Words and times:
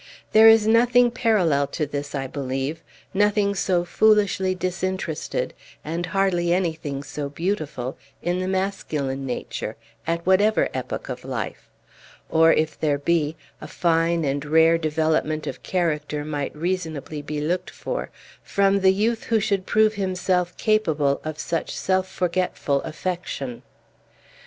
There 0.31 0.49
is 0.49 0.65
nothing 0.65 1.11
parallel 1.11 1.67
to 1.67 1.85
this, 1.85 2.15
I 2.15 2.25
believe, 2.25 2.81
nothing 3.13 3.53
so 3.53 3.85
foolishly 3.85 4.55
disinterested, 4.55 5.53
and 5.85 6.07
hardly 6.07 6.51
anything 6.51 7.03
so 7.03 7.29
beautiful, 7.29 7.99
in 8.19 8.39
the 8.39 8.47
masculine 8.47 9.27
nature, 9.27 9.75
at 10.07 10.25
whatever 10.25 10.69
epoch 10.73 11.07
of 11.07 11.23
life; 11.23 11.69
or, 12.29 12.51
if 12.51 12.79
there 12.79 12.97
be, 12.97 13.35
a 13.61 13.67
fine 13.67 14.25
and 14.25 14.43
rare 14.43 14.79
development 14.79 15.45
of 15.45 15.61
character 15.61 16.25
might 16.25 16.55
reasonably 16.55 17.21
be 17.21 17.39
looked 17.39 17.69
for 17.69 18.09
from 18.41 18.79
the 18.79 18.91
youth 18.93 19.25
who 19.25 19.39
should 19.39 19.67
prove 19.67 19.93
himself 19.93 20.57
capable 20.57 21.21
of 21.23 21.37
such 21.37 21.77
self 21.77 22.09
forgetful 22.09 22.81
affection. 22.81 23.61